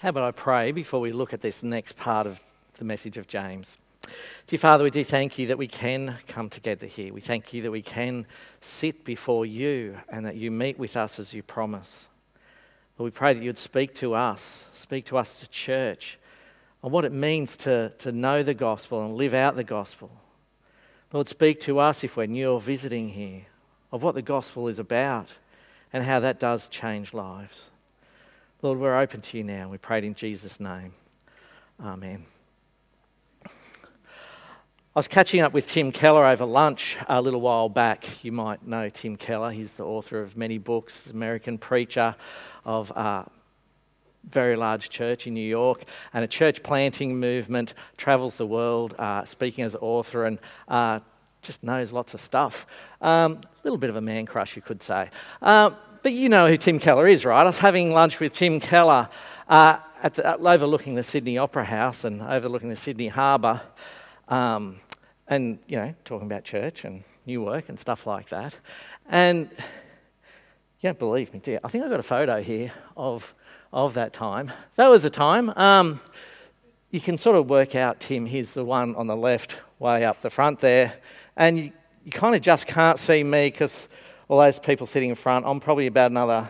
[0.00, 2.40] How about I pray before we look at this next part of
[2.78, 3.76] the message of James?
[4.46, 7.12] Dear Father, we do thank you that we can come together here.
[7.12, 8.26] We thank you that we can
[8.62, 12.08] sit before you and that you meet with us as you promise.
[12.96, 16.18] Lord, we pray that you'd speak to us, speak to us, to church,
[16.82, 20.10] on what it means to, to know the gospel and live out the gospel.
[21.12, 23.42] Lord, speak to us if we're new or visiting here
[23.92, 25.34] of what the gospel is about
[25.92, 27.68] and how that does change lives.
[28.62, 29.70] Lord, we're open to you now.
[29.70, 30.92] We pray it in Jesus' name.
[31.82, 32.26] Amen.
[33.46, 33.48] I
[34.94, 38.22] was catching up with Tim Keller over lunch a little while back.
[38.22, 39.50] You might know Tim Keller.
[39.50, 42.14] He's the author of many books, American preacher
[42.66, 43.30] of a
[44.28, 49.24] very large church in New York, and a church planting movement, travels the world uh,
[49.24, 51.00] speaking as author, and uh,
[51.40, 52.66] just knows lots of stuff.
[53.00, 55.08] A um, little bit of a man crush, you could say.
[55.40, 55.70] Uh,
[56.02, 57.40] but you know who Tim Keller is, right?
[57.40, 59.08] I was having lunch with Tim Keller
[59.48, 63.60] uh, at the, overlooking the Sydney Opera House and overlooking the Sydney Harbour,
[64.28, 64.80] um,
[65.28, 68.56] and you know, talking about church and new work and stuff like that.
[69.08, 69.50] And
[70.80, 71.58] you don't believe me, you?
[71.62, 73.34] I think I've got a photo here of,
[73.72, 74.50] of that time.
[74.76, 75.50] That was a time.
[75.50, 76.00] Um,
[76.90, 78.26] you can sort of work out Tim.
[78.26, 80.94] He's the one on the left, way up the front there
[81.40, 81.72] and you,
[82.04, 83.88] you kind of just can't see me because
[84.30, 86.48] all those people sitting in front, I'm probably about another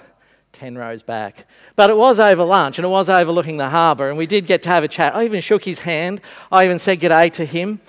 [0.52, 1.46] 10 rows back.
[1.76, 4.62] But it was over lunch and it was overlooking the harbour, and we did get
[4.64, 5.16] to have a chat.
[5.16, 6.20] I even shook his hand,
[6.52, 7.80] I even said g'day to him.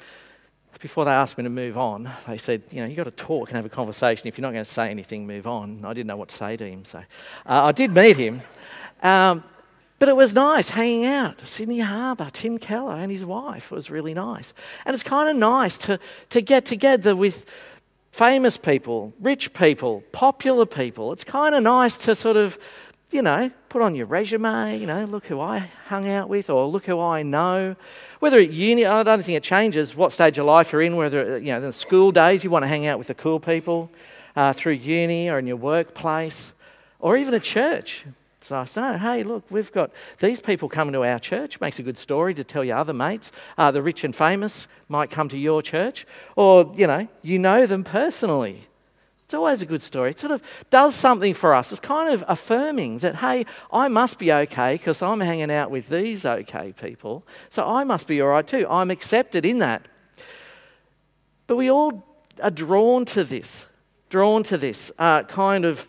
[0.80, 3.50] Before they asked me to move on, they said, You know, you've got to talk
[3.50, 4.28] and have a conversation.
[4.28, 5.84] If you're not going to say anything, move on.
[5.86, 7.00] I didn't know what to say to him, so
[7.46, 8.42] uh, I did meet him.
[9.04, 9.44] Um,
[10.00, 11.40] but it was nice hanging out.
[11.42, 13.72] Sydney Harbour, Tim Keller and his wife.
[13.72, 14.54] It was really nice.
[14.86, 17.46] And it's kind of nice to, to get together with
[18.12, 21.12] famous people, rich people, popular people.
[21.14, 22.60] It's kind of nice to sort of,
[23.10, 26.68] you know, put on your resume, you know, look who I hung out with or
[26.68, 27.76] look who I know.
[28.20, 31.38] Whether at uni, I don't think it changes what stage of life you're in, whether,
[31.38, 33.90] you know, in the school days you want to hang out with the cool people,
[34.36, 36.54] uh, through uni or in your workplace,
[37.00, 38.06] or even a church.
[38.44, 41.62] So I say, hey, look, we've got these people coming to our church.
[41.62, 43.32] Makes a good story to tell your other mates.
[43.56, 47.68] Uh, the rich and famous might come to your church, or, you know, you know
[47.68, 48.68] them personally.
[49.24, 50.10] It's always a good story.
[50.10, 50.42] It sort of
[50.72, 51.72] does something for us.
[51.72, 55.88] It's kind of affirming that, hey, I must be okay because I'm hanging out with
[55.88, 57.24] these okay people.
[57.50, 58.68] So I must be all right too.
[58.68, 59.88] I'm accepted in that.
[61.48, 62.06] But we all
[62.42, 63.68] are drawn to this,
[64.10, 65.88] drawn to this uh, kind of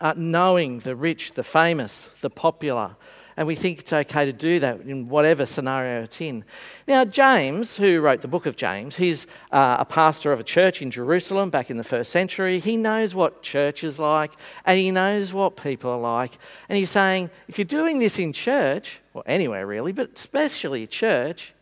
[0.00, 2.96] uh, knowing the rich, the famous, the popular.
[3.36, 6.44] And we think it's okay to do that in whatever scenario it's in.
[6.86, 10.82] Now, James, who wrote the book of James, he's uh, a pastor of a church
[10.82, 12.58] in Jerusalem back in the first century.
[12.58, 14.32] He knows what church is like
[14.66, 16.36] and he knows what people are like.
[16.68, 21.54] And he's saying, if you're doing this in church, or anywhere really, but especially church,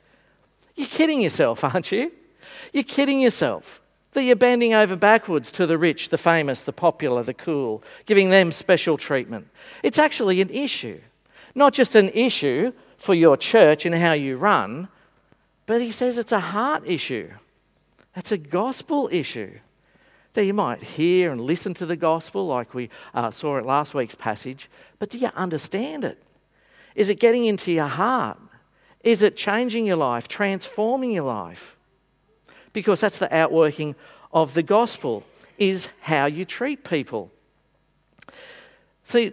[0.74, 2.10] you're kidding yourself, aren't you?
[2.72, 3.80] You're kidding yourself
[4.18, 8.30] that you're bending over backwards to the rich, the famous, the popular, the cool, giving
[8.30, 9.46] them special treatment.
[9.84, 11.00] It's actually an issue.
[11.54, 14.88] Not just an issue for your church and how you run,
[15.66, 17.30] but he says it's a heart issue.
[18.16, 19.60] It's a gospel issue.
[20.34, 23.94] That you might hear and listen to the gospel like we uh, saw at last
[23.94, 24.68] week's passage,
[24.98, 26.20] but do you understand it?
[26.96, 28.38] Is it getting into your heart?
[29.04, 31.77] Is it changing your life, transforming your life?
[32.72, 33.94] Because that's the outworking
[34.32, 35.24] of the gospel,
[35.56, 37.30] is how you treat people.
[39.04, 39.32] See,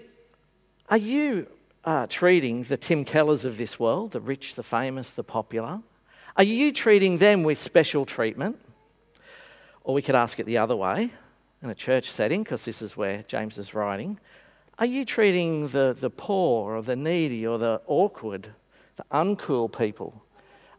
[0.89, 1.47] are you
[1.83, 5.81] uh, treating the Tim Kellers of this world, the rich, the famous, the popular?
[6.37, 8.57] Are you treating them with special treatment?
[9.83, 11.11] Or we could ask it the other way
[11.61, 14.19] in a church setting, because this is where James is writing.
[14.79, 18.49] Are you treating the, the poor or the needy or the awkward,
[18.97, 20.23] the uncool people?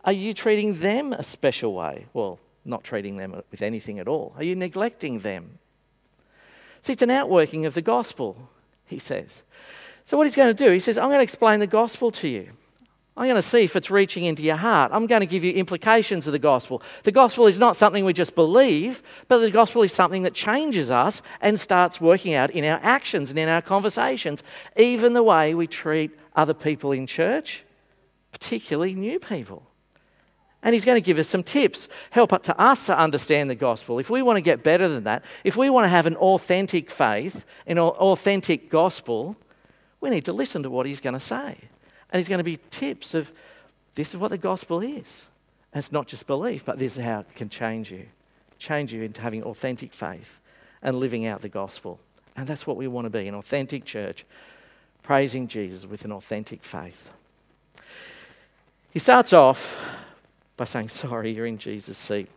[0.04, 2.06] Are you treating them a special way?
[2.12, 4.34] Well, not treating them with anything at all?
[4.36, 5.58] Are you neglecting them?
[6.82, 8.48] See, it's an outworking of the gospel,
[8.84, 9.42] he says.
[10.04, 12.28] So, what he's going to do, he says, I'm going to explain the gospel to
[12.28, 12.52] you.
[13.16, 14.92] I'm going to see if it's reaching into your heart.
[14.92, 16.82] I'm going to give you implications of the gospel.
[17.04, 20.90] The gospel is not something we just believe, but the gospel is something that changes
[20.90, 24.42] us and starts working out in our actions and in our conversations,
[24.76, 27.64] even the way we treat other people in church,
[28.32, 29.66] particularly new people.
[30.66, 33.54] And he's going to give us some tips, help up to us to understand the
[33.54, 34.00] gospel.
[34.00, 36.90] If we want to get better than that, if we want to have an authentic
[36.90, 39.36] faith, an authentic gospel,
[40.00, 41.56] we need to listen to what he's going to say.
[42.10, 43.30] And he's going to be tips of
[43.94, 45.26] this is what the gospel is.
[45.72, 48.06] And it's not just belief, but this is how it can change you,
[48.58, 50.40] change you into having authentic faith
[50.82, 52.00] and living out the gospel.
[52.36, 54.26] And that's what we want to be an authentic church
[55.04, 57.10] praising Jesus with an authentic faith.
[58.90, 59.76] He starts off
[60.56, 62.28] by saying, Sorry, you're in Jesus' seat.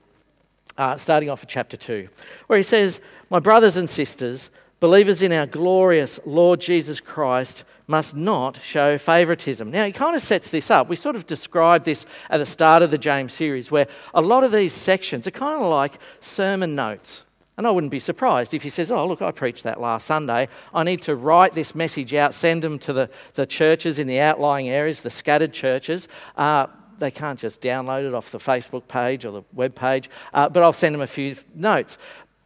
[0.77, 2.07] Uh, starting off at chapter 2,
[2.48, 4.50] where he says, My brothers and sisters,
[4.80, 9.71] believers in our glorious Lord Jesus Christ must not show favoritism.
[9.71, 10.88] Now, he kind of sets this up.
[10.88, 14.44] We sort of described this at the start of the James series, where a lot
[14.44, 17.25] of these sections are kind of like sermon notes.
[17.57, 20.48] And I wouldn't be surprised if he says, Oh, look, I preached that last Sunday.
[20.74, 24.21] I need to write this message out, send them to the, the churches in the
[24.21, 26.07] outlying areas, the scattered churches.
[26.38, 26.68] Uh,
[27.00, 30.63] they can't just download it off the Facebook page or the web page, uh, but
[30.63, 31.98] I'll send them a few notes.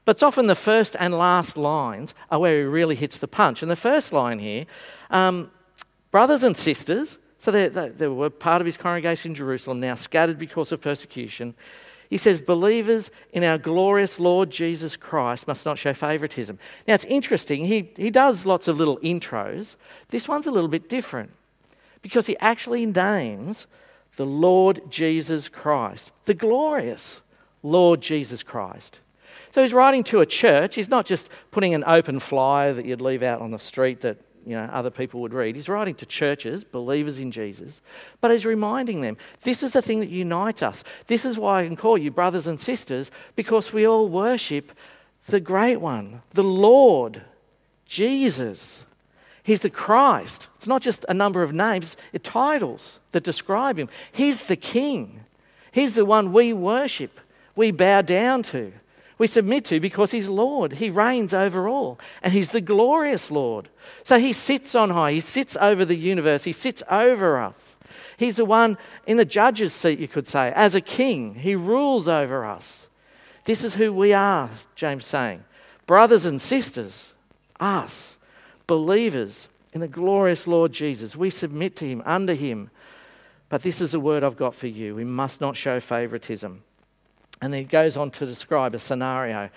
[0.05, 3.61] But it's often the first and last lines are where he really hits the punch.
[3.61, 4.65] And the first line here,
[5.09, 5.49] um,
[6.11, 9.95] brothers and sisters, so they, they, they were part of his congregation in Jerusalem, now
[9.95, 11.55] scattered because of persecution.
[12.09, 16.59] He says, Believers in our glorious Lord Jesus Christ must not show favoritism.
[16.87, 17.65] Now, it's interesting.
[17.65, 19.75] He, he does lots of little intros.
[20.09, 21.31] This one's a little bit different
[22.01, 23.65] because he actually names
[24.15, 27.21] the Lord Jesus Christ, the glorious
[27.61, 28.99] Lord Jesus Christ.
[29.51, 30.75] So he's writing to a church.
[30.75, 34.17] He's not just putting an open flyer that you'd leave out on the street that
[34.45, 35.55] you know, other people would read.
[35.55, 37.81] He's writing to churches, believers in Jesus,
[38.19, 40.83] but he's reminding them this is the thing that unites us.
[41.07, 44.73] This is why I can call you brothers and sisters, because we all worship
[45.27, 47.21] the great one, the Lord,
[47.85, 48.83] Jesus.
[49.43, 50.47] He's the Christ.
[50.55, 53.89] It's not just a number of names, it's titles that describe him.
[54.11, 55.21] He's the King.
[55.71, 57.19] He's the one we worship,
[57.55, 58.73] we bow down to
[59.17, 60.73] we submit to because He's Lord.
[60.73, 63.69] He reigns over all, and He's the glorious Lord.
[64.03, 67.77] So He sits on high, He sits over the universe, He sits over us.
[68.17, 71.35] He's the one in the judge's seat, you could say, as a king.
[71.35, 72.87] He rules over us.
[73.45, 75.43] This is who we are, James saying.
[75.85, 77.13] Brothers and sisters,
[77.59, 78.17] us,
[78.67, 82.69] believers in the glorious Lord Jesus, we submit to Him, under Him.
[83.49, 84.95] But this is a word I've got for you.
[84.95, 86.63] We must not show favoritism.
[87.41, 89.43] And then he goes on to describe a scenario.
[89.45, 89.51] A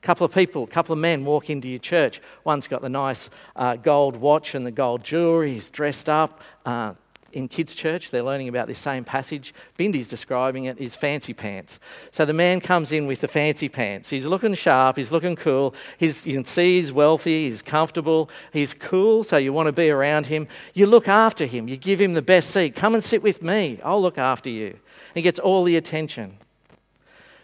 [0.00, 2.20] couple of people, a couple of men walk into your church.
[2.44, 5.54] One's got the nice uh, gold watch and the gold jewelry.
[5.54, 6.40] He's dressed up.
[6.64, 6.94] Uh,
[7.32, 9.54] in kids' church, they're learning about this same passage.
[9.76, 11.80] Bindy's describing it as fancy pants.
[12.10, 14.10] So the man comes in with the fancy pants.
[14.10, 15.74] He's looking sharp, he's looking cool.
[15.98, 19.90] He's, you can see he's wealthy, he's comfortable, he's cool, so you want to be
[19.90, 20.46] around him.
[20.74, 22.74] You look after him, you give him the best seat.
[22.74, 24.78] Come and sit with me, I'll look after you.
[25.14, 26.38] He gets all the attention.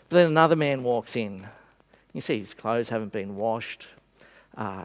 [0.09, 1.47] But then another man walks in.
[2.13, 3.89] You see his clothes haven't been washed.
[4.57, 4.85] Uh,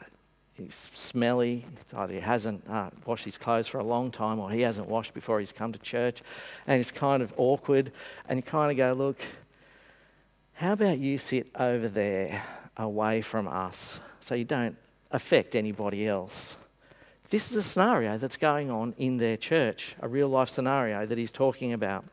[0.54, 1.66] he's smelly.
[1.96, 5.14] Either he hasn't uh, washed his clothes for a long time or he hasn't washed
[5.14, 6.22] before he's come to church.
[6.68, 7.92] And it's kind of awkward.
[8.28, 9.22] And you kind of go, look,
[10.54, 12.44] how about you sit over there
[12.78, 14.78] away from us so you don't
[15.12, 16.58] affect anybody else?
[17.30, 21.18] This is a scenario that's going on in their church, a real life scenario that
[21.18, 22.06] he's talking about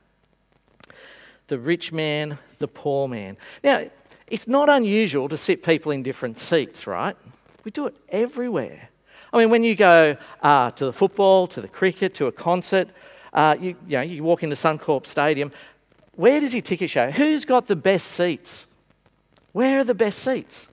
[1.48, 3.36] the rich man, the poor man.
[3.62, 3.90] Now,
[4.28, 7.16] it's not unusual to sit people in different seats, right?
[7.64, 8.88] We do it everywhere.
[9.32, 12.88] I mean, when you go uh, to the football, to the cricket, to a concert,
[13.32, 15.52] uh, you, you, know, you walk into Suncorp Stadium,
[16.16, 17.10] where does your ticket show?
[17.10, 18.66] Who's got the best seats?
[19.52, 20.68] Where are the best seats?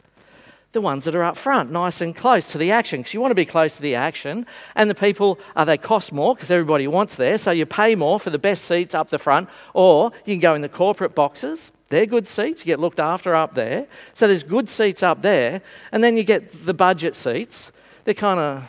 [0.78, 3.32] the ones that are up front, nice and close to the action, because you want
[3.32, 4.46] to be close to the action.
[4.76, 8.20] And the people, uh, they cost more because everybody wants there, so you pay more
[8.20, 11.72] for the best seats up the front, or you can go in the corporate boxes.
[11.90, 13.88] They're good seats, you get looked after up there.
[14.14, 17.72] So there's good seats up there, and then you get the budget seats.
[18.04, 18.64] They're kind of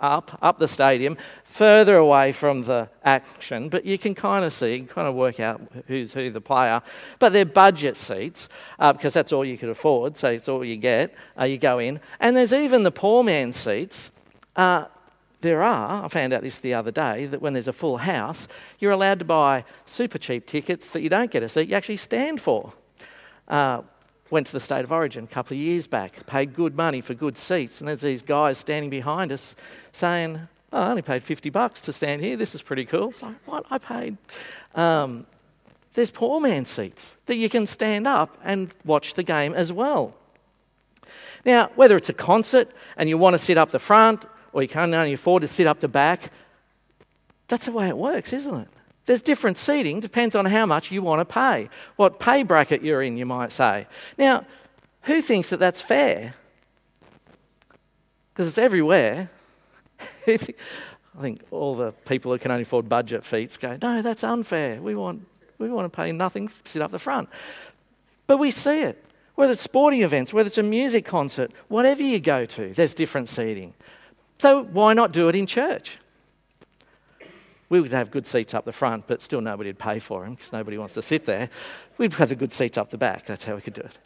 [0.00, 4.80] up, up the stadium, further away from the action, but you can kind of see,
[4.88, 6.82] kind of work out who's who the player.
[7.18, 8.48] But they're budget seats
[8.78, 11.14] uh, because that's all you could afford, so it's all you get.
[11.38, 12.00] Uh, you go in.
[12.18, 14.10] And there's even the poor man seats.
[14.56, 14.86] Uh,
[15.40, 18.48] there are, I found out this the other day, that when there's a full house,
[18.78, 21.96] you're allowed to buy super cheap tickets that you don't get a seat, you actually
[21.96, 22.72] stand for.
[23.48, 23.82] Uh,
[24.30, 27.14] went to the State of Origin a couple of years back, paid good money for
[27.14, 29.56] good seats, and there's these guys standing behind us
[29.92, 30.40] saying,
[30.72, 32.36] oh, I only paid 50 bucks to stand here.
[32.36, 33.10] This is pretty cool.
[33.10, 33.66] It's like, what?
[33.70, 34.16] I paid.
[34.74, 35.26] Um,
[35.94, 40.14] there's poor man seats that you can stand up and watch the game as well.
[41.44, 44.68] Now, whether it's a concert and you want to sit up the front or you
[44.68, 46.30] can't only afford to sit up the back,
[47.48, 48.68] that's the way it works, isn't it?
[49.06, 53.02] There's different seating, depends on how much you want to pay, what pay bracket you're
[53.02, 53.86] in, you might say.
[54.16, 54.44] Now,
[55.02, 56.34] who thinks that that's fair?
[58.32, 59.30] Because it's everywhere.
[60.26, 64.80] I think all the people who can only afford budget feats go, no, that's unfair.
[64.80, 65.26] We want,
[65.58, 67.28] we want to pay nothing, sit up the front.
[68.26, 69.04] But we see it.
[69.34, 73.28] Whether it's sporting events, whether it's a music concert, whatever you go to, there's different
[73.28, 73.74] seating.
[74.40, 75.98] So why not do it in church?
[77.68, 80.34] We would have good seats up the front, but still nobody would pay for them
[80.34, 81.50] because nobody wants to sit there.
[81.98, 83.26] We'd have the good seats up the back.
[83.26, 83.98] That's how we could do it.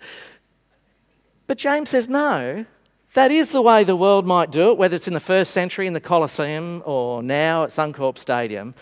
[1.47, 2.67] But James says, no,
[3.15, 5.87] that is the way the world might do it, whether it's in the first century
[5.87, 8.75] in the Colosseum or now at Suncorp Stadium.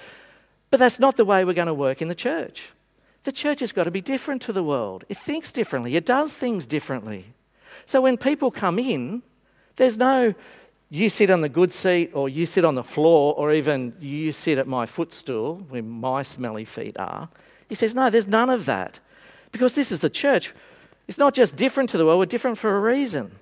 [0.71, 2.71] But that's not the way we're going to work in the church.
[3.25, 5.04] The church has got to be different to the world.
[5.11, 7.26] It thinks differently, it does things differently.
[7.85, 9.23] So when people come in,
[9.76, 10.35] there's no
[10.92, 14.30] you sit on the good seat or you sit on the floor or even you
[14.30, 17.30] sit at my footstool where my smelly feet are.
[17.66, 19.00] He says, no, there's none of that.
[19.52, 20.52] Because this is the church.
[21.08, 23.32] It's not just different to the world, we're different for a reason.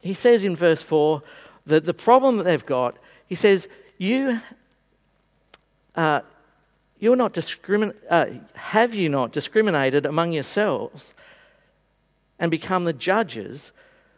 [0.00, 1.22] He says in verse 4
[1.64, 4.38] that the problem that they've got, he says, you,
[5.96, 6.20] uh,
[6.98, 11.14] you're not discrimin- uh, have you not discriminated among yourselves
[12.38, 13.72] and become the judges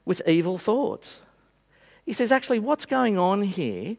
[0.05, 1.21] with evil thoughts?
[2.07, 3.97] He says, actually, what's going on here?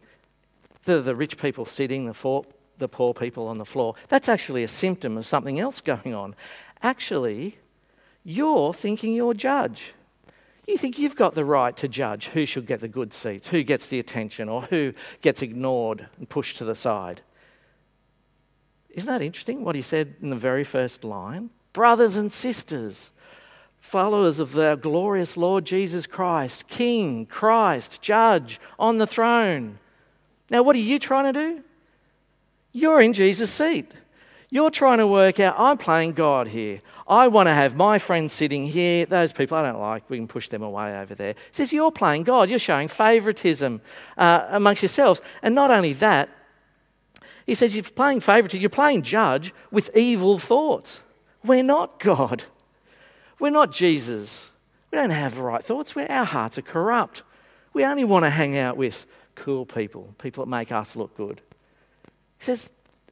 [0.86, 2.46] The, the rich people sitting, the, for,
[2.78, 6.34] the poor people on the floor, that's actually a symptom of something else going on.
[6.82, 7.58] Actually,
[8.24, 9.94] you're thinking you're judge.
[10.66, 13.64] You think you've got the right to judge who should get the good seats, who
[13.64, 17.22] gets the attention, or who gets ignored and pushed to the side.
[18.90, 21.50] Isn't that interesting what he said in the very first line?
[21.74, 23.12] Brothers and sisters,
[23.80, 29.80] followers of the glorious Lord Jesus Christ, King, Christ, Judge on the throne.
[30.50, 31.64] Now, what are you trying to do?
[32.72, 33.92] You're in Jesus' seat.
[34.50, 36.82] You're trying to work out, I'm playing God here.
[37.08, 39.06] I want to have my friends sitting here.
[39.06, 41.34] Those people I don't like, we can push them away over there.
[41.34, 42.50] He says, You're playing God.
[42.50, 43.82] You're showing favoritism
[44.18, 45.22] uh, amongst yourselves.
[45.42, 46.30] And not only that,
[47.46, 51.04] he says, You're playing favoritism, you're playing judge with evil thoughts.
[51.44, 52.44] We're not God.
[53.40, 54.50] We're not Jesus.
[54.92, 55.96] We don't have the right thoughts.
[55.96, 57.24] We're, our hearts are corrupt.
[57.74, 61.42] We only want to hang out with cool people, people that make us look good.
[62.40, 62.70] He says,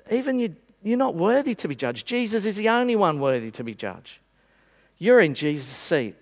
[0.09, 2.07] even you, you're not worthy to be judged.
[2.07, 4.19] Jesus is the only one worthy to be judged.
[4.97, 6.15] You're in Jesus' seat.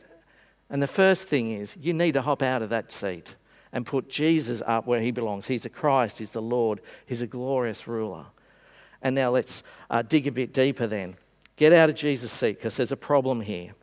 [0.69, 3.35] And the first thing is, you need to hop out of that seat
[3.71, 5.47] and put Jesus up where he belongs.
[5.47, 8.25] He's a Christ, he's the Lord, he's a glorious ruler.
[9.01, 11.15] And now let's uh, dig a bit deeper then.
[11.55, 13.73] Get out of Jesus' seat because there's a problem here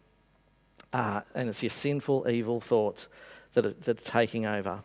[0.92, 3.08] uh, and it's your sinful, evil thoughts
[3.54, 4.80] that are, that's taking over.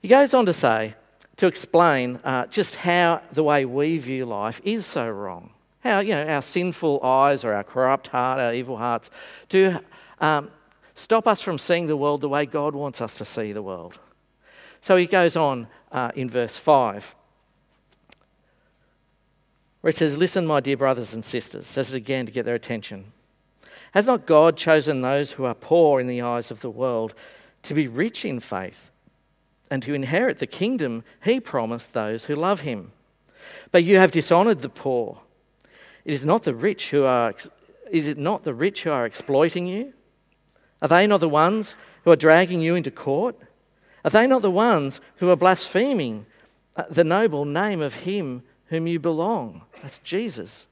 [0.00, 0.94] He goes on to say,
[1.38, 5.50] to explain uh, just how the way we view life is so wrong.
[5.80, 9.10] How, you know, our sinful eyes or our corrupt heart, our evil hearts,
[9.48, 9.78] do
[10.20, 10.50] um,
[10.94, 13.98] stop us from seeing the world the way God wants us to see the world.
[14.80, 17.14] So he goes on uh, in verse 5,
[19.80, 22.56] where he says, Listen, my dear brothers and sisters, says it again to get their
[22.56, 23.12] attention.
[23.92, 27.14] Has not God chosen those who are poor in the eyes of the world
[27.62, 28.90] to be rich in faith
[29.70, 32.92] and to inherit the kingdom he promised those who love him?
[33.70, 35.20] But you have dishonored the poor.
[36.04, 37.34] It is not the rich who are
[37.90, 39.94] is it not the rich who are exploiting you?
[40.82, 43.36] Are they not the ones who are dragging you into court?
[44.04, 46.26] Are they not the ones who are blaspheming
[46.90, 49.62] the noble name of him whom you belong?
[49.82, 50.66] That's Jesus.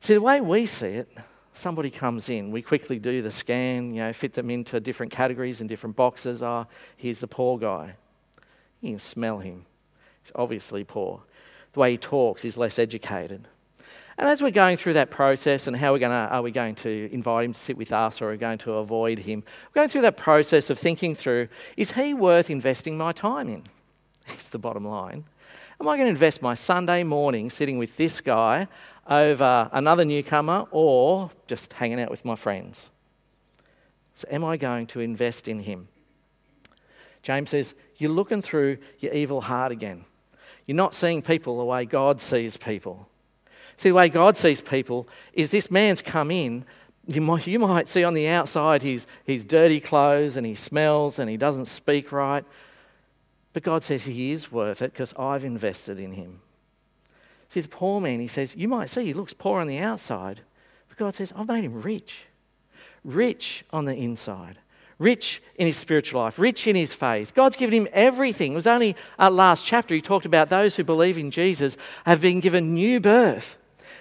[0.00, 1.14] See, the way we see it,
[1.52, 5.60] somebody comes in, we quickly do the scan, you know, fit them into different categories
[5.60, 6.42] and different boxes.
[6.42, 7.94] Ah, oh, here's the poor guy.
[8.80, 9.66] You can smell him.
[10.22, 11.22] He's obviously poor.
[11.74, 13.46] The way he talks, he's less educated.
[14.16, 16.74] And as we're going through that process and how we're going to, are we going
[16.76, 19.42] to invite him to sit with us or are we going to avoid him?
[19.68, 23.64] We're going through that process of thinking through, is he worth investing my time in?
[24.34, 25.24] It's the bottom line.
[25.80, 28.68] Am I going to invest my Sunday morning sitting with this guy
[29.10, 32.88] over another newcomer or just hanging out with my friends?
[34.14, 35.88] So, am I going to invest in him?
[37.22, 40.04] James says, You're looking through your evil heart again.
[40.66, 43.08] You're not seeing people the way God sees people.
[43.76, 46.64] See, the way God sees people is this man's come in.
[47.06, 51.18] You might, you might see on the outside his, his dirty clothes and he smells
[51.18, 52.44] and he doesn't speak right.
[53.52, 56.40] But God says he is worth it because I've invested in him.
[57.50, 60.40] See, the poor man, he says, you might see he looks poor on the outside,
[60.88, 62.26] but God says, I've made him rich.
[63.04, 64.58] Rich on the inside.
[65.00, 67.34] Rich in his spiritual life, rich in his faith.
[67.34, 68.52] God's given him everything.
[68.52, 71.76] It was only our last chapter he talked about those who believe in Jesus
[72.06, 73.56] have been given new birth.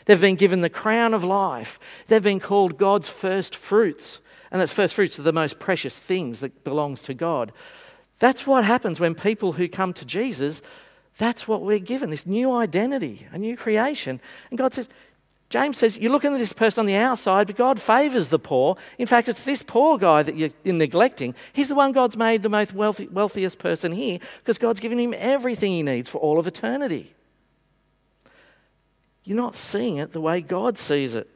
[0.06, 1.80] They've been given the crown of life.
[2.08, 4.20] They've been called God's first fruits.
[4.52, 7.52] And that's first fruits are the most precious things that belongs to God.
[8.20, 10.62] That's what happens when people who come to Jesus
[11.20, 14.22] that's what we're given this new identity, a new creation.
[14.50, 14.88] And God says,
[15.50, 18.78] James says, You're looking at this person on the outside, but God favours the poor.
[18.98, 21.36] In fact, it's this poor guy that you're neglecting.
[21.52, 25.14] He's the one God's made the most wealthy, wealthiest person here because God's given him
[25.18, 27.14] everything he needs for all of eternity.
[29.26, 31.30] You're not seeing it the way God sees it,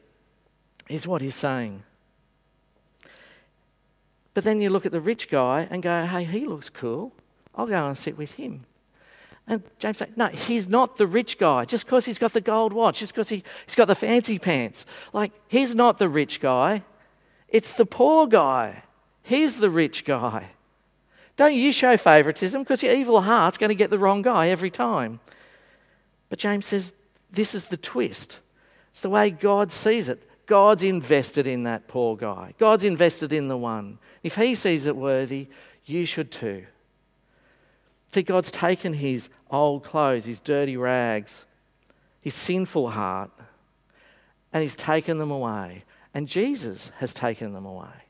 [0.88, 1.82] is what he's saying.
[4.32, 7.12] But then you look at the rich guy and go, Hey, he looks cool.
[7.54, 8.64] I'll go and sit with him.
[9.46, 11.64] And James said, No, he's not the rich guy.
[11.64, 14.86] Just because he's got the gold watch, just because he, he's got the fancy pants.
[15.12, 16.82] Like, he's not the rich guy.
[17.48, 18.82] It's the poor guy.
[19.22, 20.50] He's the rich guy.
[21.36, 24.70] Don't you show favoritism because your evil heart's going to get the wrong guy every
[24.70, 25.20] time.
[26.28, 26.94] But James says,
[27.30, 28.40] This is the twist.
[28.90, 30.22] It's the way God sees it.
[30.46, 33.98] God's invested in that poor guy, God's invested in the one.
[34.22, 35.48] If he sees it worthy,
[35.84, 36.66] you should too.
[38.14, 41.46] See, God's taken his old clothes, his dirty rags,
[42.20, 43.32] his sinful heart,
[44.52, 45.82] and he's taken them away.
[46.14, 48.04] And Jesus has taken them away.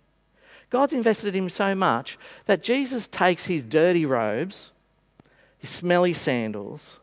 [0.69, 4.73] God's invested in him so much that Jesus takes his dirty robes,
[5.57, 6.99] his smelly sandals,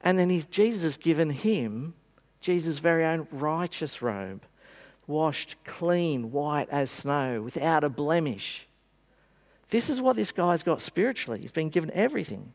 [0.00, 1.94] and then Jesus has given him
[2.40, 4.44] Jesus' very own righteous robe,
[5.08, 8.68] washed clean, white as snow, without a blemish.
[9.70, 11.40] This is what this guy's got spiritually.
[11.40, 12.52] He's been given everything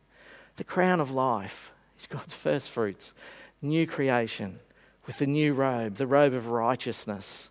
[0.58, 1.72] the crown of life.
[1.96, 3.14] He's God's first fruits,
[3.62, 4.60] new creation
[5.06, 7.50] with the new robe, the robe of righteousness.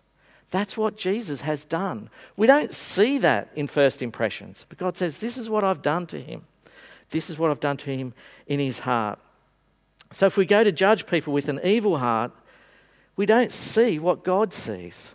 [0.49, 2.09] That's what Jesus has done.
[2.35, 6.05] We don't see that in first impressions, but God says, This is what I've done
[6.07, 6.43] to him.
[7.09, 8.13] This is what I've done to him
[8.47, 9.19] in his heart.
[10.11, 12.31] So if we go to judge people with an evil heart,
[13.15, 15.13] we don't see what God sees.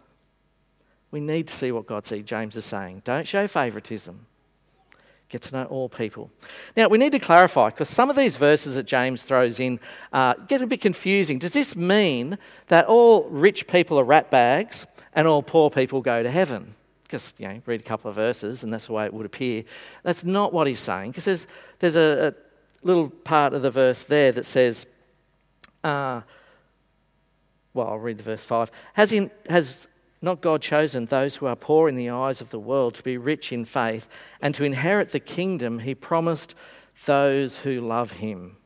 [1.11, 3.03] We need to see what God sees, James is saying.
[3.05, 4.27] Don't show favoritism.
[5.29, 6.31] Get to know all people.
[6.77, 9.81] Now, we need to clarify because some of these verses that James throws in
[10.13, 11.39] uh, get a bit confusing.
[11.39, 16.23] Does this mean that all rich people are rat bags and all poor people go
[16.23, 16.75] to heaven?
[17.03, 19.65] Because, you know, read a couple of verses and that's the way it would appear.
[20.05, 21.47] That's not what he's saying because there's,
[21.81, 24.87] there's a, a, little part of the verse there that says,
[25.83, 26.21] uh,
[27.75, 28.71] well, I'll read the verse 5.
[28.93, 29.89] Has, in, has
[30.27, 33.17] not God chosen those who are poor in the eyes of the world to be
[33.17, 34.09] rich in faith
[34.43, 36.55] and to inherit the kingdom he promised
[37.07, 38.57] those who love him?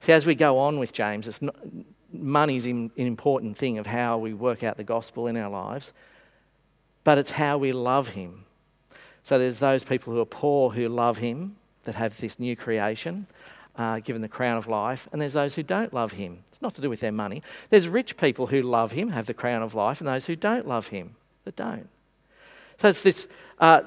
[0.00, 1.56] See, as we go on with James, it's not,
[2.12, 5.92] money's an important thing of how we work out the gospel in our lives,
[7.04, 8.44] but it's how we love him.
[9.22, 13.26] So there's those people who are poor who love him, that have this new creation
[13.76, 16.44] uh, given the crown of life, and there's those who don't love him.
[16.50, 17.42] It's not to do with their money.
[17.68, 20.66] There's rich people who love him, have the crown of life, and those who don't
[20.66, 21.88] love him, that don't.
[22.80, 23.28] So it's this.
[23.58, 23.82] Uh,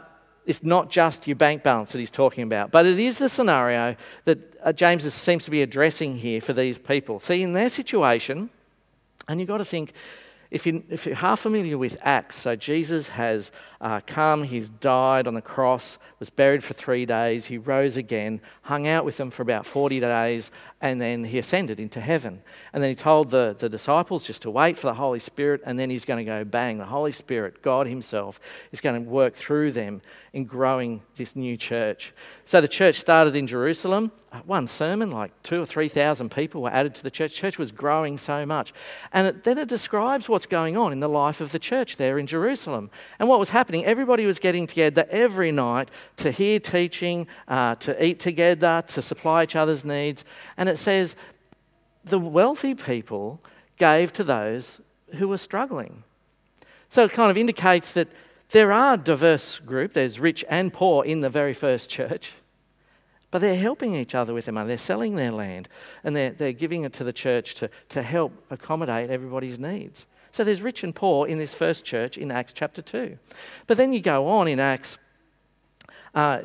[0.45, 3.95] it's not just your bank balance that he's talking about, but it is the scenario
[4.25, 7.21] that uh, James seems to be addressing here for these people.
[7.21, 8.49] See, in their situation,
[9.27, 9.93] and you've got to think
[10.53, 13.49] if, you, if you're half familiar with Acts, so Jesus has
[13.81, 18.39] uh, come, he's died on the cross, was buried for three days, he rose again,
[18.61, 20.51] hung out with them for about 40 days,
[20.83, 22.43] and then he ascended into heaven.
[22.73, 25.79] And then he told the, the disciples just to wait for the Holy Spirit, and
[25.79, 26.77] then he's going to go bang.
[26.77, 28.41] The Holy Spirit, God Himself,
[28.73, 30.01] is going to work through them
[30.33, 32.11] in growing this new church.
[32.43, 34.11] So the church started in Jerusalem.
[34.31, 37.33] Uh, one sermon, like two or 3,000 people were added to the church.
[37.33, 38.73] Church was growing so much.
[39.13, 42.17] And it, then it describes what's going on in the life of the church there
[42.17, 42.89] in Jerusalem.
[43.19, 48.03] And what was happening, everybody was getting together every night to hear teaching, uh, to
[48.03, 50.25] eat together, to supply each other's needs.
[50.57, 51.15] And it says
[52.03, 53.41] the wealthy people
[53.77, 54.81] gave to those
[55.15, 56.03] who were struggling.
[56.89, 58.09] So it kind of indicates that
[58.49, 59.93] there are diverse group.
[59.93, 62.33] There's rich and poor in the very first church.
[63.31, 64.67] But they're helping each other with their money.
[64.67, 65.67] They're selling their land
[66.03, 70.05] and they're, they're giving it to the church to, to help accommodate everybody's needs.
[70.31, 73.17] So there's rich and poor in this first church in Acts chapter 2.
[73.65, 74.97] But then you go on in Acts
[76.13, 76.41] uh,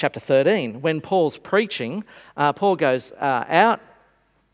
[0.00, 0.80] chapter 13.
[0.80, 3.80] When Paul's preaching, uh, Paul goes uh, out,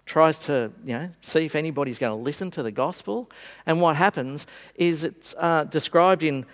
[0.05, 3.31] tries to you know, see if anybody's going to listen to the gospel.
[3.65, 6.47] And what happens is it's uh, described in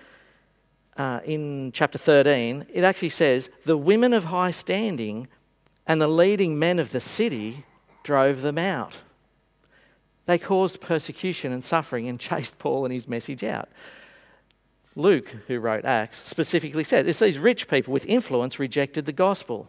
[0.94, 5.26] uh, in chapter 13, it actually says, The women of high standing
[5.86, 7.64] and the leading men of the city
[8.02, 8.98] drove them out.
[10.26, 13.70] They caused persecution and suffering and chased Paul and his message out.
[14.94, 19.68] Luke, who wrote Acts, specifically said it's these rich people with influence rejected the gospel.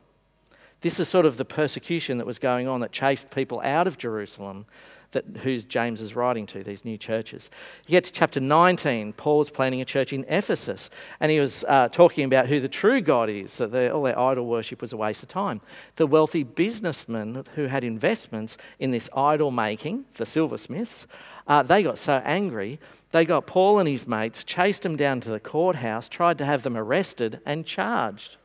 [0.82, 3.98] This is sort of the persecution that was going on that chased people out of
[3.98, 4.66] Jerusalem
[5.14, 7.50] that, who's James is writing to, these new churches.
[7.88, 11.64] You get to chapter 19, Paul was planning a church in Ephesus, and he was
[11.68, 14.98] uh, talking about who the true God is, that all their idol worship was a
[14.98, 15.62] waste of time.
[15.96, 21.08] The wealthy businessmen who had investments in this idol making, the silversmiths,
[21.48, 22.80] uh, they got so angry,
[23.14, 26.64] they got Paul and his mates, chased them down to the courthouse, tried to have
[26.64, 28.38] them arrested and charged.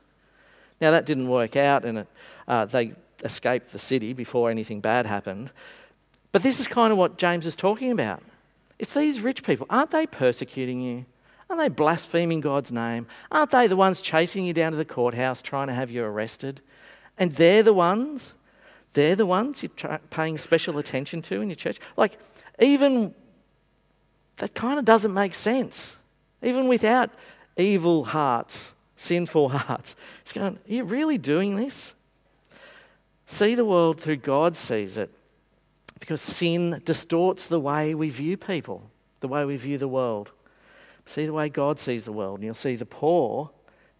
[0.78, 2.06] Now, that didn't work out, and
[2.46, 2.92] uh, they
[3.24, 5.50] escaped the city before anything bad happened.
[6.32, 8.22] But this is kind of what James is talking about.
[8.78, 9.66] It's these rich people.
[9.70, 11.06] Aren't they persecuting you?
[11.48, 13.06] Aren't they blaspheming God's name?
[13.32, 16.60] Aren't they the ones chasing you down to the courthouse trying to have you arrested?
[17.16, 18.34] And they're the ones,
[18.92, 21.80] they're the ones you're tra- paying special attention to in your church.
[21.96, 22.18] Like,
[22.60, 23.14] even
[24.38, 25.96] that kind of doesn't make sense.
[26.42, 27.10] Even without
[27.56, 29.94] evil hearts, sinful hearts.
[30.24, 31.92] He's going, Are you really doing this?
[33.26, 35.10] See the world through God sees it
[36.00, 38.82] because sin distorts the way we view people,
[39.20, 40.30] the way we view the world.
[41.04, 43.50] See the way God sees the world, and you'll see the poor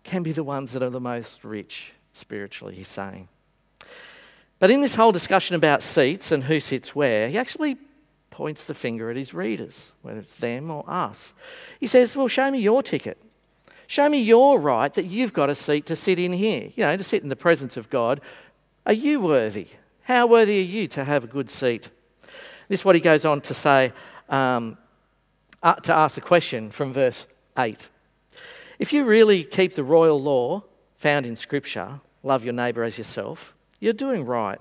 [0.04, 3.28] can be the ones that are the most rich spiritually, he's saying.
[4.58, 7.76] But in this whole discussion about seats and who sits where, he actually
[8.38, 11.32] points the finger at his readers, whether it's them or us.
[11.80, 13.18] He says, Well, show me your ticket.
[13.88, 16.96] Show me your right that you've got a seat to sit in here, you know,
[16.96, 18.20] to sit in the presence of God.
[18.86, 19.66] Are you worthy?
[20.02, 21.90] How worthy are you to have a good seat?
[22.68, 23.92] This is what he goes on to say,
[24.28, 24.78] um,
[25.60, 27.26] uh, to ask a question from verse
[27.58, 27.88] 8.
[28.78, 30.62] If you really keep the royal law
[30.94, 34.60] found in Scripture, love your neighbour as yourself, you're doing right.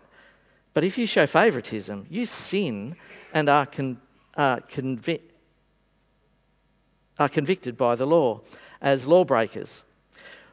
[0.78, 2.98] But if you show favouritism, you sin
[3.34, 4.00] and are, con-
[4.38, 5.22] convi-
[7.18, 8.42] are convicted by the law
[8.80, 9.82] as lawbreakers.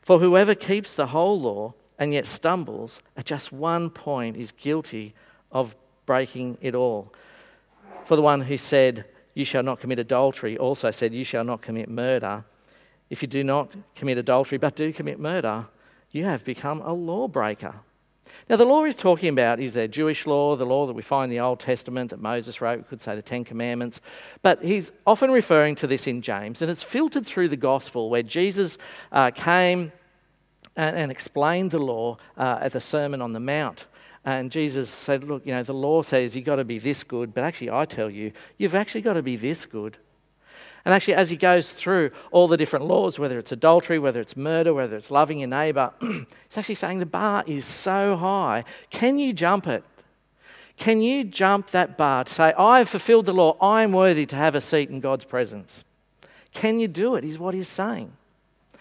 [0.00, 5.14] For whoever keeps the whole law and yet stumbles at just one point is guilty
[5.52, 7.12] of breaking it all.
[8.06, 11.60] For the one who said, You shall not commit adultery, also said, You shall not
[11.60, 12.46] commit murder.
[13.10, 15.66] If you do not commit adultery but do commit murder,
[16.12, 17.74] you have become a lawbreaker.
[18.48, 21.30] Now, the law he's talking about is their Jewish law, the law that we find
[21.30, 24.00] in the Old Testament that Moses wrote, we could say the Ten Commandments.
[24.42, 28.22] But he's often referring to this in James, and it's filtered through the gospel where
[28.22, 28.78] Jesus
[29.12, 29.92] uh, came
[30.76, 33.86] and, and explained the law uh, at the Sermon on the Mount.
[34.24, 37.34] And Jesus said, Look, you know, the law says you've got to be this good,
[37.34, 39.98] but actually, I tell you, you've actually got to be this good.
[40.84, 44.36] And actually, as he goes through all the different laws, whether it's adultery, whether it's
[44.36, 48.64] murder, whether it's loving your neighbour, he's actually saying the bar is so high.
[48.90, 49.82] Can you jump it?
[50.76, 54.26] Can you jump that bar to say, I have fulfilled the law, I am worthy
[54.26, 55.84] to have a seat in God's presence?
[56.52, 57.24] Can you do it?
[57.24, 58.12] Is what he's saying.
[58.74, 58.78] A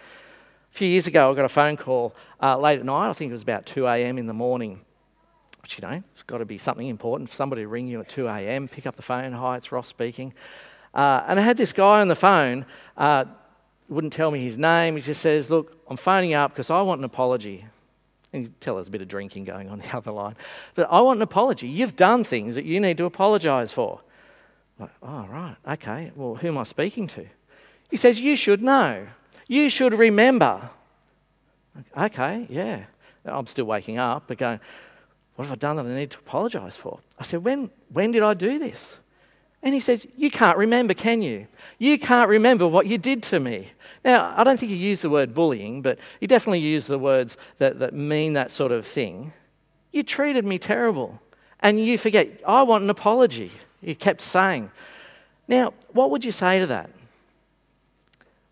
[0.75, 3.09] few years ago, I got a phone call uh, late at night.
[3.09, 4.17] I think it was about 2 a.m.
[4.17, 4.81] in the morning.
[5.61, 8.09] Which, you know, it's got to be something important for somebody to ring you at
[8.09, 9.31] 2 a.m., pick up the phone.
[9.31, 10.33] Hi, it's Ross speaking.
[10.93, 12.65] Uh, and I had this guy on the phone,
[12.97, 13.25] uh,
[13.89, 14.95] wouldn't tell me his name.
[14.95, 17.65] He just says, Look, I'm phoning up because I want an apology.
[18.31, 20.35] And you tell there's a bit of drinking going on the other line.
[20.75, 21.67] But I want an apology.
[21.67, 24.01] You've done things that you need to apologise for.
[24.79, 26.11] I'm like, oh, right, okay.
[26.15, 27.25] Well, who am I speaking to?
[27.89, 29.07] He says, You should know.
[29.47, 30.69] You should remember.
[31.97, 32.85] Okay, yeah.
[33.25, 34.59] I'm still waking up, but going,
[35.35, 36.99] What have I done that I need to apologise for?
[37.19, 38.97] I said, when, when did I do this?
[39.63, 41.47] And he says, You can't remember, can you?
[41.79, 43.69] You can't remember what you did to me.
[44.05, 47.37] Now, I don't think he used the word bullying, but he definitely used the words
[47.57, 49.31] that, that mean that sort of thing.
[49.93, 51.21] You treated me terrible.
[51.61, 53.51] And you forget, I want an apology.
[53.81, 54.69] He kept saying.
[55.47, 56.89] Now, what would you say to that?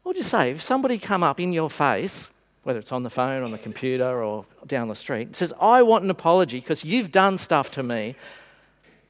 [0.04, 2.30] What would you say if somebody come up in your face,
[2.64, 6.06] whether it's on the phone, on the computer, or down the street, says, I want
[6.06, 8.16] an apology because you've done stuff to me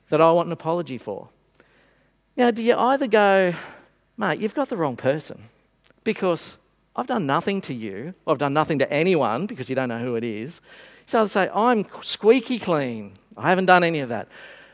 [0.10, 1.30] that I want an apology for?
[2.36, 3.54] Now, do you either go,
[4.18, 5.44] mate, you've got the wrong person
[6.04, 6.58] because
[6.96, 10.16] I've done nothing to you, I've done nothing to anyone because you don't know who
[10.16, 10.62] it is.
[11.08, 13.14] So I'd say, I'm squeaky clean.
[13.36, 14.28] I haven't done any of that.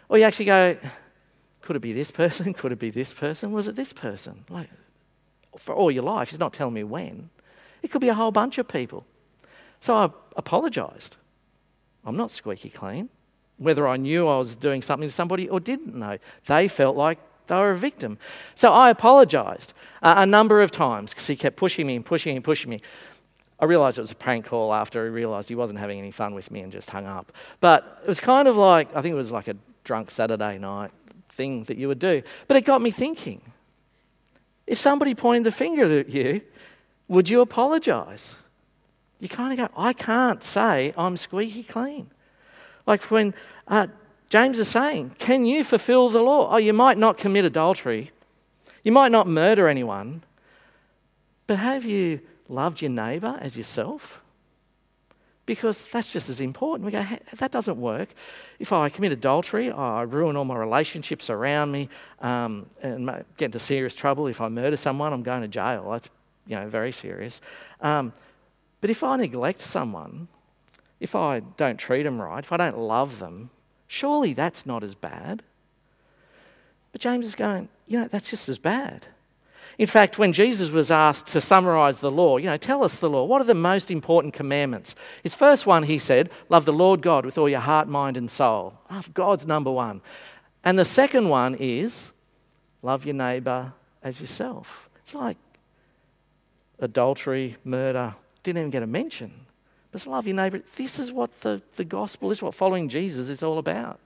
[0.10, 0.78] Or you actually go,
[1.62, 2.54] could it be this person?
[2.54, 3.52] Could it be this person?
[3.52, 4.46] Was it this person?
[4.50, 4.70] Like,
[5.58, 6.30] for all your life.
[6.30, 7.30] He's not telling me when.
[7.82, 9.06] It could be a whole bunch of people.
[9.80, 11.18] So I apologised.
[12.06, 13.10] I'm not squeaky clean.
[13.58, 17.20] Whether I knew I was doing something to somebody or didn't know, they felt like
[17.48, 18.18] they were a victim.
[18.56, 22.34] So I apologised uh, a number of times because he kept pushing me and pushing
[22.34, 22.80] me and pushing me.
[23.60, 26.36] I realised it was a prank call after he realised he wasn't having any fun
[26.36, 27.32] with me and just hung up.
[27.60, 30.92] But it was kind of like, I think it was like a drunk Saturday night
[31.30, 32.22] thing that you would do.
[32.48, 33.42] But it got me thinking
[34.68, 36.42] if somebody pointed the finger at you,
[37.08, 38.36] would you apologize?
[39.20, 42.12] You kind of go, I can't say I'm squeaky clean.
[42.86, 43.34] Like when
[43.68, 43.88] uh,
[44.30, 46.54] James is saying, can you fulfill the law?
[46.54, 48.12] Oh, you might not commit adultery,
[48.84, 50.24] you might not murder anyone,
[51.46, 54.22] but have you loved your neighbour as yourself?
[55.46, 56.86] Because that's just as important.
[56.86, 57.06] We go,
[57.38, 58.10] that doesn't work.
[58.60, 61.88] If I commit adultery, I ruin all my relationships around me
[62.20, 64.28] um, and get into serious trouble.
[64.28, 65.90] If I murder someone, I'm going to jail.
[65.92, 66.10] That's
[66.48, 67.40] you know, very serious.
[67.80, 68.12] Um,
[68.82, 70.28] but if I neglect someone,
[71.00, 73.50] if I don't treat them right, if I don't love them,
[73.88, 75.44] surely that's not as bad.
[76.92, 79.08] But James is going, you know, that's just as bad.
[79.78, 83.10] In fact, when Jesus was asked to summarize the law, you know, tell us the
[83.10, 83.24] law.
[83.26, 84.96] What are the most important commandments?
[85.22, 88.30] His first one, he said, love the Lord God with all your heart, mind, and
[88.30, 88.74] soul.
[88.90, 90.02] Oh, God's number one.
[90.64, 92.12] And the second one is
[92.82, 94.90] love your neighbor as yourself.
[95.04, 95.38] It's like
[96.80, 99.32] adultery, murder, didn't even get a mention.
[100.06, 100.62] Love your neighbor.
[100.76, 104.00] This is what the, the gospel is, what following Jesus is all about.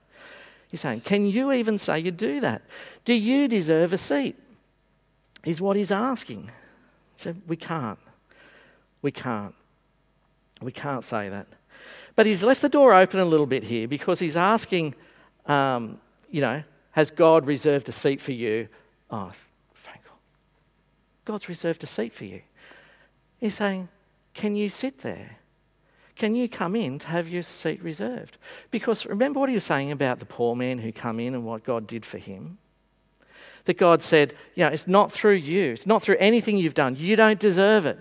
[0.68, 2.62] He's saying, Can you even say you do that?
[3.04, 4.36] Do you deserve a seat?
[5.44, 6.50] is what he's asking.
[7.16, 7.98] So we can't.
[9.00, 9.54] We can't.
[10.60, 11.46] We can't say that.
[12.14, 14.94] But he's left the door open a little bit here because he's asking,
[15.46, 15.98] um,
[16.30, 18.68] you know, has God reserved a seat for you?
[19.10, 19.32] Oh,
[19.74, 20.12] thank God.
[21.24, 22.42] God's reserved a seat for you.
[23.38, 23.88] He's saying,
[24.34, 25.38] can you sit there?
[26.22, 28.38] Can you come in to have your seat reserved?
[28.70, 31.64] Because remember what he was saying about the poor man who come in and what
[31.64, 32.58] God did for him?
[33.64, 36.94] that God said, you know, it's not through you, it's not through anything you've done.
[36.96, 37.98] You don't deserve it.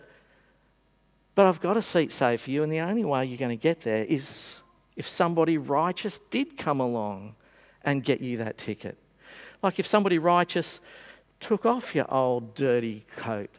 [1.33, 3.59] But I've got a seat saved for you, and the only way you're going to
[3.59, 4.57] get there is
[4.95, 7.33] if somebody righteous did come along
[7.81, 8.99] and get you that ticket.
[9.63, 10.79] Like if somebody righteous
[11.39, 13.49] took off your old dirty coat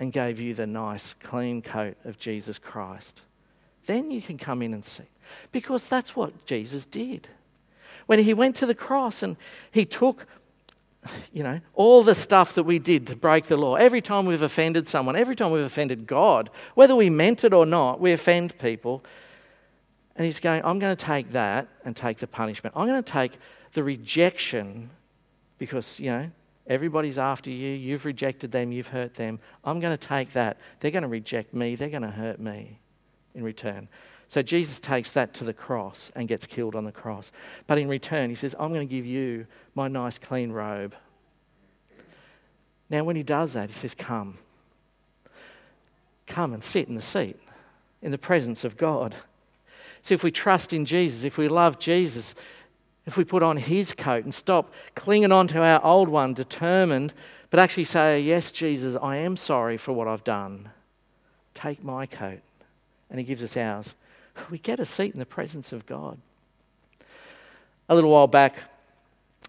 [0.00, 3.22] and gave you the nice clean coat of Jesus Christ,
[3.86, 5.04] then you can come in and see.
[5.52, 7.28] Because that's what Jesus did.
[8.06, 9.36] When he went to the cross and
[9.70, 10.26] he took
[11.32, 14.42] you know, all the stuff that we did to break the law, every time we've
[14.42, 18.58] offended someone, every time we've offended God, whether we meant it or not, we offend
[18.58, 19.04] people.
[20.16, 22.74] And he's going, I'm going to take that and take the punishment.
[22.76, 23.32] I'm going to take
[23.72, 24.90] the rejection
[25.58, 26.30] because, you know,
[26.66, 27.68] everybody's after you.
[27.72, 29.38] You've rejected them, you've hurt them.
[29.64, 30.58] I'm going to take that.
[30.80, 32.80] They're going to reject me, they're going to hurt me
[33.36, 33.88] in return.
[34.28, 37.30] So Jesus takes that to the cross and gets killed on the cross.
[37.66, 40.94] But in return, he says, I'm going to give you my nice clean robe.
[42.90, 44.38] Now, when he does that, he says, Come.
[46.26, 47.38] Come and sit in the seat
[48.02, 49.14] in the presence of God.
[50.02, 52.34] So, if we trust in Jesus, if we love Jesus,
[53.06, 57.14] if we put on his coat and stop clinging on to our old one, determined,
[57.50, 60.70] but actually say, Yes, Jesus, I am sorry for what I've done,
[61.54, 62.40] take my coat.
[63.10, 63.94] And he gives us ours
[64.50, 66.18] we get a seat in the presence of God.
[67.88, 68.56] A little while back,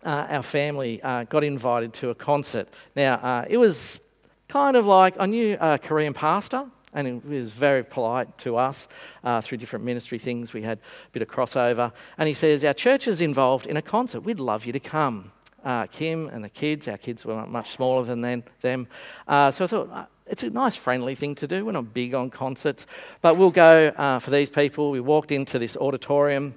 [0.05, 2.69] uh, our family uh, got invited to a concert.
[2.95, 3.99] Now, uh, it was
[4.47, 8.87] kind of like I knew a Korean pastor, and he was very polite to us
[9.23, 10.53] uh, through different ministry things.
[10.53, 11.91] We had a bit of crossover.
[12.17, 14.21] And he says, Our church is involved in a concert.
[14.21, 15.31] We'd love you to come.
[15.63, 18.87] Uh, Kim and the kids, our kids were much smaller than them.
[19.27, 21.65] Uh, so I thought, it's a nice, friendly thing to do.
[21.65, 22.85] We're not big on concerts,
[23.21, 24.91] but we'll go uh, for these people.
[24.91, 26.55] We walked into this auditorium,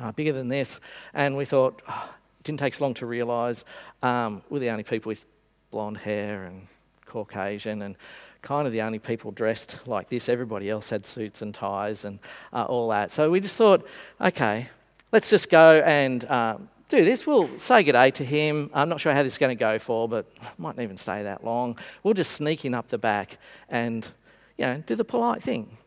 [0.00, 0.80] uh, bigger than this,
[1.14, 3.64] and we thought, oh, it didn't take so long to realise
[4.02, 5.24] um, we're the only people with
[5.70, 6.66] blonde hair and
[7.06, 7.96] Caucasian and
[8.42, 10.28] kind of the only people dressed like this.
[10.28, 12.18] Everybody else had suits and ties and
[12.52, 13.10] uh, all that.
[13.10, 13.86] So we just thought,
[14.20, 14.68] okay,
[15.12, 16.56] let's just go and uh,
[16.90, 17.26] do this.
[17.26, 18.68] We'll say good day to him.
[18.74, 20.26] I'm not sure how this is going to go for, but
[20.58, 21.78] might not even stay that long.
[22.02, 24.10] We'll just sneak in up the back and,
[24.58, 25.78] you know, do the polite thing.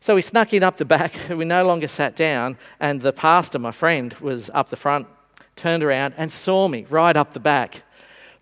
[0.00, 1.12] So we snuck in up the back.
[1.28, 5.08] We no longer sat down, and the pastor, my friend, was up the front,
[5.56, 7.82] turned around and saw me right up the back.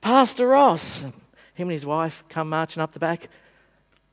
[0.03, 1.15] Pastor Ross, him
[1.69, 3.29] and his wife come marching up the back.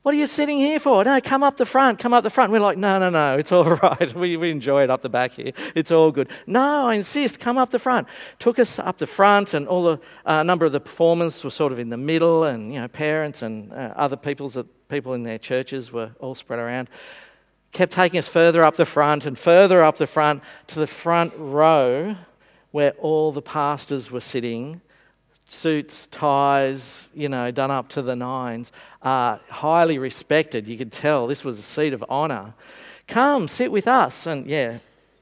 [0.04, 1.02] What are you sitting here for?
[1.02, 2.52] No, come up the front, come up the front.
[2.52, 4.14] We're like, no, no, no, it's all right.
[4.14, 5.52] We, we enjoy it up the back here.
[5.74, 6.28] It's all good.
[6.46, 8.06] No, I insist, come up the front.
[8.38, 11.72] Took us up the front, and all the uh, number of the performers were sort
[11.72, 14.58] of in the middle, and you know, parents and uh, other people's,
[14.90, 16.90] people in their churches were all spread around.
[17.72, 21.32] Kept taking us further up the front and further up the front to the front
[21.38, 22.14] row
[22.72, 24.82] where all the pastors were sitting
[25.54, 30.68] suits, ties, you know, done up to the nines, uh, highly respected.
[30.68, 32.54] You could tell this was a seat of honour.
[33.06, 34.26] Come, sit with us.
[34.26, 34.78] And yeah,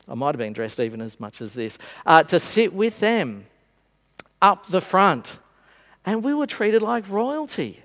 [0.08, 3.46] I might have been dressed even as much as this, uh, to sit with them
[4.40, 5.38] up the front.
[6.04, 7.82] And we were treated like royalty.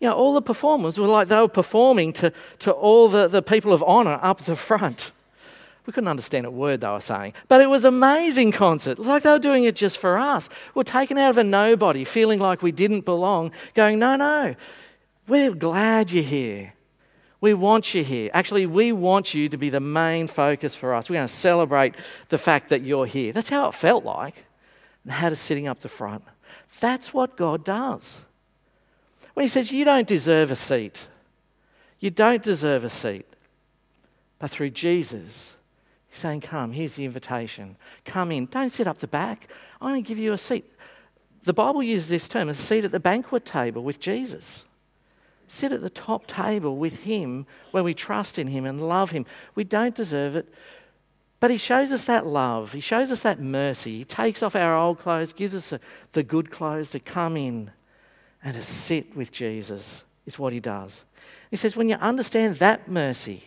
[0.00, 3.42] You know, all the performers were like they were performing to, to all the, the
[3.42, 5.10] people of honour up the front.
[5.88, 7.32] We couldn't understand a word they were saying.
[7.48, 8.90] But it was an amazing concert.
[8.90, 10.50] It was like they were doing it just for us.
[10.74, 14.54] We're taken out of a nobody, feeling like we didn't belong, going, no, no,
[15.26, 16.74] we're glad you're here.
[17.40, 18.30] We want you here.
[18.34, 21.08] Actually, we want you to be the main focus for us.
[21.08, 21.94] We're going to celebrate
[22.28, 23.32] the fact that you're here.
[23.32, 24.44] That's how it felt like,
[25.04, 26.22] and how to sitting up the front.
[26.80, 28.20] That's what God does.
[29.32, 31.08] When He says, You don't deserve a seat,
[31.98, 33.24] you don't deserve a seat.
[34.38, 35.54] But through Jesus,
[36.18, 37.76] saying, Come, here's the invitation.
[38.04, 38.46] Come in.
[38.46, 39.48] Don't sit up the back.
[39.80, 40.64] I'm going to give you a seat.
[41.44, 44.64] The Bible uses this term a seat at the banquet table with Jesus.
[45.46, 49.24] Sit at the top table with Him when we trust in Him and love Him.
[49.54, 50.52] We don't deserve it,
[51.40, 52.72] but He shows us that love.
[52.72, 53.98] He shows us that mercy.
[53.98, 55.80] He takes off our old clothes, gives us a,
[56.12, 57.70] the good clothes to come in
[58.44, 61.04] and to sit with Jesus, is what He does.
[61.50, 63.44] He says, when you understand that mercy,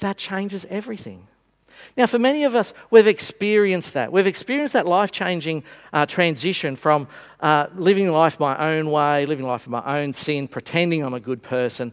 [0.00, 1.28] that changes everything.
[1.96, 4.10] Now, for many of us, we've experienced that.
[4.12, 7.08] We've experienced that life changing uh, transition from
[7.40, 11.20] uh, living life my own way, living life in my own sin, pretending I'm a
[11.20, 11.92] good person,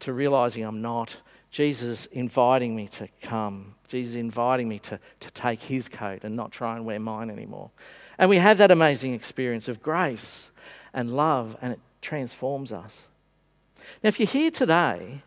[0.00, 1.16] to realizing I'm not.
[1.50, 3.74] Jesus inviting me to come.
[3.88, 7.70] Jesus inviting me to, to take his coat and not try and wear mine anymore.
[8.18, 10.50] And we have that amazing experience of grace
[10.92, 13.06] and love, and it transforms us.
[14.02, 15.22] Now, if you're here today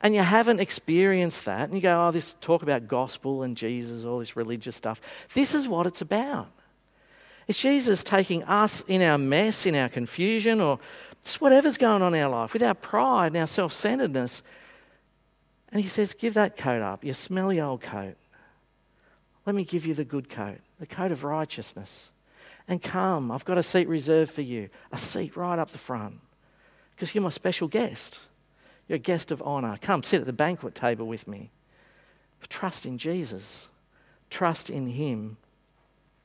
[0.00, 4.04] and you haven't experienced that, and you go, oh, this talk about gospel and Jesus,
[4.04, 5.00] all this religious stuff,
[5.34, 6.48] this is what it's about.
[7.48, 10.78] It's Jesus taking us in our mess, in our confusion, or
[11.24, 14.42] just whatever's going on in our life, with our pride and our self centeredness.
[15.72, 18.16] And he says, Give that coat up, your smelly old coat.
[19.46, 22.10] Let me give you the good coat, the coat of righteousness.
[22.68, 26.20] And come, I've got a seat reserved for you, a seat right up the front,
[26.94, 28.20] because you're my special guest.
[28.88, 29.78] You're a guest of honor.
[29.80, 31.50] Come sit at the banquet table with me.
[32.40, 33.68] But trust in Jesus.
[34.30, 35.36] Trust in Him.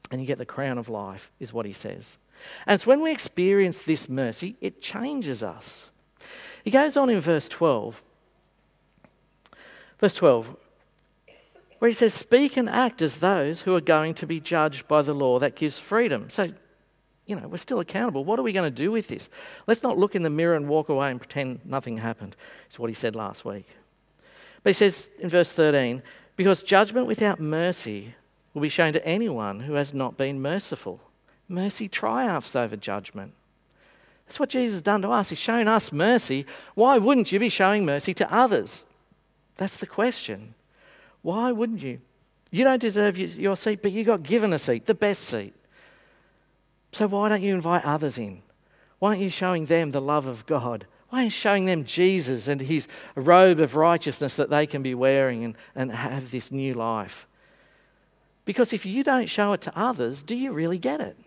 [0.09, 2.17] And you get the crown of life, is what He says.
[2.65, 5.89] And it's when we experience this mercy, it changes us.
[6.63, 8.01] He goes on in verse 12.
[9.99, 10.57] Verse 12,
[11.79, 15.01] where he says, Speak and act as those who are going to be judged by
[15.01, 16.29] the law that gives freedom.
[16.29, 16.53] So
[17.25, 18.25] you know, we're still accountable.
[18.25, 19.29] What are we going to do with this?
[19.65, 22.35] Let's not look in the mirror and walk away and pretend nothing happened,
[22.69, 23.67] is what he said last week.
[24.61, 26.01] But he says in verse 13,
[26.35, 28.15] because judgment without mercy
[28.53, 30.99] will be shown to anyone who has not been merciful.
[31.47, 33.33] Mercy triumphs over judgment.
[34.25, 35.29] That's what Jesus has done to us.
[35.29, 36.45] He's shown us mercy.
[36.75, 38.83] Why wouldn't you be showing mercy to others?
[39.57, 40.55] That's the question.
[41.21, 41.99] Why wouldn't you?
[42.51, 45.53] You don't deserve your seat, but you got given a seat, the best seat.
[46.93, 48.43] So why don't you invite others in?
[48.99, 50.85] Why aren't you showing them the love of God?
[51.09, 54.95] Why aren't you showing them Jesus and his robe of righteousness that they can be
[54.95, 57.27] wearing and, and have this new life?
[58.45, 61.17] Because if you don't show it to others, do you really get it?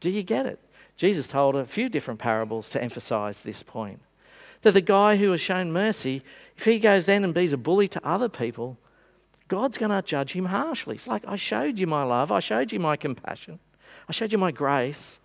[0.00, 0.60] Do you get it?
[0.96, 4.00] Jesus told a few different parables to emphasize this point.
[4.62, 6.22] That the guy who was shown mercy,
[6.56, 8.76] if he goes then and be's a bully to other people,
[9.48, 10.96] God's going to judge him harshly.
[10.96, 13.58] It's like, I showed you my love, I showed you my compassion.
[14.08, 15.18] I showed you my grace.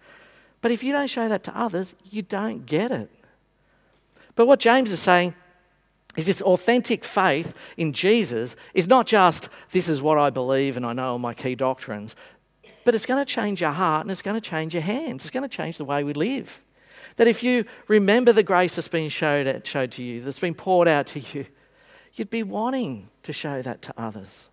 [0.61, 3.09] But if you don't show that to others, you don't get it.
[4.35, 5.33] But what James is saying
[6.15, 10.85] is this authentic faith in Jesus is not just this is what I believe and
[10.85, 12.15] I know all my key doctrines,
[12.83, 15.23] but it's going to change your heart and it's going to change your hands.
[15.23, 16.61] It's going to change the way we live.
[17.17, 20.87] That if you remember the grace that's been showed, showed to you, that's been poured
[20.87, 21.45] out to you,
[22.13, 24.49] you'd be wanting to show that to others,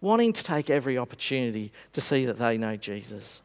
[0.00, 3.40] wanting to take every opportunity to see that they know Jesus.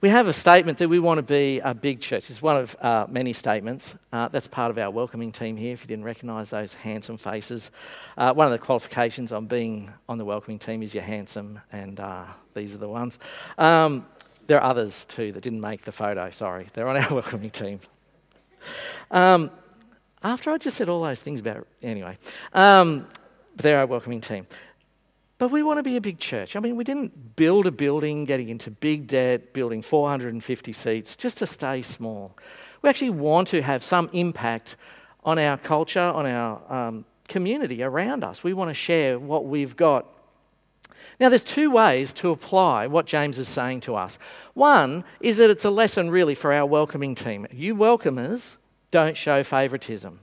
[0.00, 2.30] We have a statement that we want to be a big church.
[2.30, 3.96] It's one of uh, many statements.
[4.12, 7.72] Uh, that's part of our welcoming team here, if you didn't recognise those handsome faces.
[8.16, 11.98] Uh, one of the qualifications on being on the welcoming team is you're handsome, and
[11.98, 13.18] uh, these are the ones.
[13.58, 14.06] Um,
[14.46, 16.68] there are others too that didn't make the photo, sorry.
[16.74, 17.80] They're on our welcoming team.
[19.10, 19.50] Um,
[20.22, 22.18] after I just said all those things about, anyway,
[22.52, 23.08] um,
[23.56, 24.46] they're our welcoming team.
[25.38, 26.56] But we want to be a big church.
[26.56, 31.38] I mean, we didn't build a building getting into big debt, building 450 seats just
[31.38, 32.36] to stay small.
[32.82, 34.76] We actually want to have some impact
[35.24, 38.42] on our culture, on our um, community around us.
[38.42, 40.06] We want to share what we've got.
[41.20, 44.18] Now, there's two ways to apply what James is saying to us.
[44.54, 47.46] One is that it's a lesson really for our welcoming team.
[47.52, 48.56] You welcomers
[48.90, 50.18] don't show favouritism,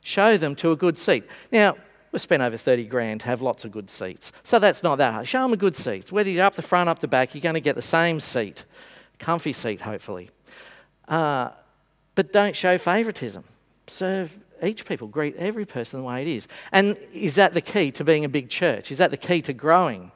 [0.00, 1.24] show them to a good seat.
[1.52, 1.76] Now,
[2.12, 4.32] We've spent over 30 grand to have lots of good seats.
[4.42, 5.26] So that's not that hard.
[5.26, 6.12] Show them a good seat.
[6.12, 8.66] Whether you're up the front, up the back, you're going to get the same seat.
[9.18, 10.30] Comfy seat, hopefully.
[11.08, 11.50] Uh,
[12.14, 13.44] but don't show favouritism.
[13.86, 14.30] Serve
[14.62, 16.46] each people, greet every person the way it is.
[16.70, 18.92] And is that the key to being a big church?
[18.92, 20.12] Is that the key to growing?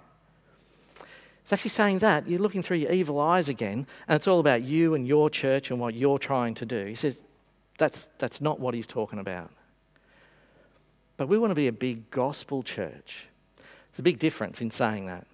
[1.42, 4.62] It's actually saying that you're looking through your evil eyes again, and it's all about
[4.62, 6.84] you and your church and what you're trying to do.
[6.84, 7.18] He says
[7.78, 9.50] that's, that's not what he's talking about.
[11.16, 13.26] But we want to be a big gospel church.
[13.58, 15.26] There's a big difference in saying that.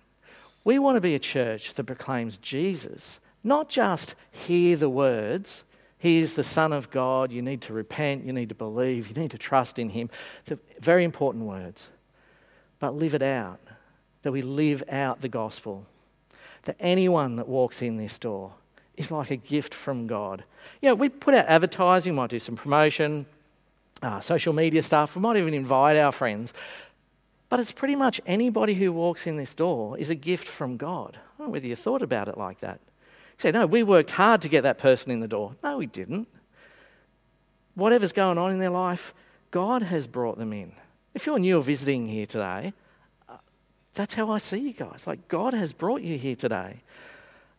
[0.65, 5.65] We want to be a church that proclaims Jesus, not just hear the words,
[6.03, 7.31] he is the Son of God.
[7.31, 8.25] You need to repent.
[8.25, 9.07] You need to believe.
[9.07, 10.11] You need to trust in Him.
[10.81, 11.91] Very important words.
[12.81, 13.61] But live it out.
[14.23, 15.87] That we live out the gospel.
[16.65, 18.53] That anyone that walks in this door
[18.97, 20.43] is like a gift from God.
[20.81, 23.25] You know, we put out advertising, we might do some promotion,
[24.03, 25.17] uh, social media stuff.
[25.17, 26.53] We might even invite our friends.
[27.49, 31.19] But it's pretty much anybody who walks in this door is a gift from God.
[31.19, 32.81] I don't know whether you thought about it like that.
[32.83, 35.55] You say, no, we worked hard to get that person in the door.
[35.63, 36.29] No, we didn't.
[37.75, 39.15] Whatever's going on in their life,
[39.51, 40.73] God has brought them in.
[41.15, 42.73] If you're new or visiting here today,
[43.29, 43.37] uh,
[43.93, 45.07] that's how I see you guys.
[45.07, 46.83] Like, God has brought you here today.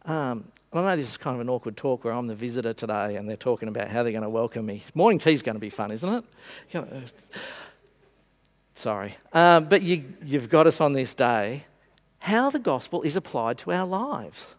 [0.06, 3.16] Um, I know this is kind of an awkward talk where I'm the visitor today
[3.16, 4.84] and they're talking about how they're going to welcome me.
[4.94, 6.26] Morning tea's going to be fun, isn't
[6.72, 7.14] it?
[8.76, 9.16] Sorry.
[9.32, 11.66] Um, but you, you've got us on this day
[12.20, 14.56] how the gospel is applied to our lives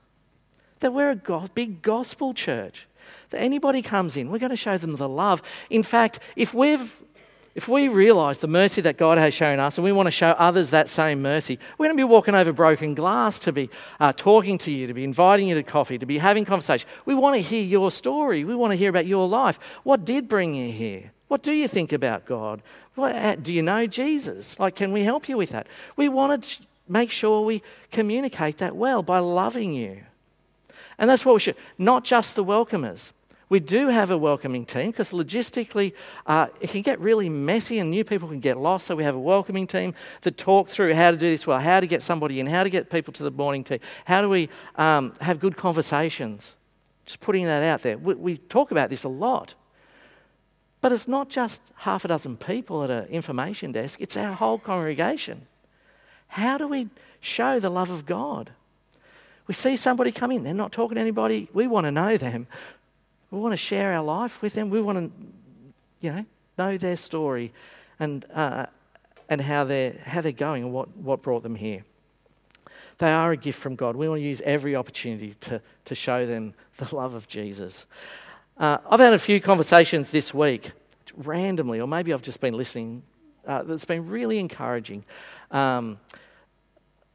[0.80, 2.86] that we're a go- big gospel church.
[3.30, 5.42] That anybody comes in, we're going to show them the love.
[5.70, 6.94] In fact, if we've
[7.54, 10.30] if we realize the mercy that God has shown us and we want to show
[10.30, 14.12] others that same mercy, we're going to be walking over broken glass to be uh,
[14.12, 16.88] talking to you, to be inviting you to coffee, to be having conversation.
[17.04, 18.44] We want to hear your story.
[18.44, 19.60] We want to hear about your life.
[19.84, 21.12] What did bring you here?
[21.28, 22.60] What do you think about God?
[22.96, 24.58] What, uh, do you know Jesus?
[24.58, 25.68] Like, can we help you with that?
[25.96, 30.02] We want to make sure we communicate that well by loving you.
[30.98, 33.12] And that's what we should, not just the welcomers.
[33.48, 35.92] We do have a welcoming team because logistically
[36.26, 38.86] uh, it can get really messy and new people can get lost.
[38.86, 41.80] So we have a welcoming team that talk through how to do this well, how
[41.80, 44.48] to get somebody in, how to get people to the morning tea, how do we
[44.76, 46.54] um, have good conversations.
[47.04, 47.98] Just putting that out there.
[47.98, 49.54] We, we talk about this a lot.
[50.80, 54.58] But it's not just half a dozen people at an information desk, it's our whole
[54.58, 55.46] congregation.
[56.28, 56.88] How do we
[57.20, 58.50] show the love of God?
[59.46, 61.48] We see somebody come in, they're not talking to anybody.
[61.52, 62.46] We want to know them.
[63.34, 64.70] We want to share our life with them.
[64.70, 65.26] We want to,
[66.00, 66.24] you know,
[66.56, 67.52] know their story
[67.98, 68.66] and, uh,
[69.28, 71.82] and how, they're, how they're going and what, what brought them here.
[72.98, 73.96] They are a gift from God.
[73.96, 77.86] We want to use every opportunity to, to show them the love of Jesus.
[78.56, 80.70] Uh, I've had a few conversations this week,
[81.16, 83.02] randomly, or maybe I've just been listening,
[83.48, 85.04] uh, that's been really encouraging.
[85.50, 85.98] Um,